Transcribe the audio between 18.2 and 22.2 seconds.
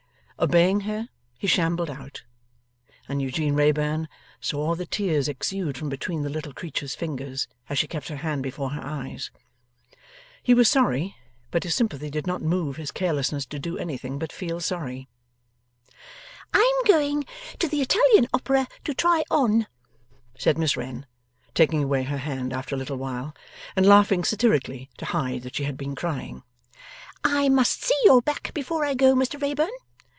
Opera to try on,' said Miss Wren, taking away her